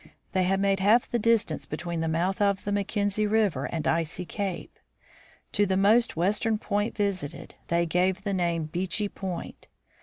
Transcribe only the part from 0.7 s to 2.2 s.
half the distance between the